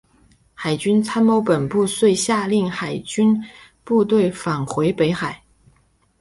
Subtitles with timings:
[0.55, 3.39] 海军参谋本部遂下令海军
[3.83, 5.39] 部队返回北海。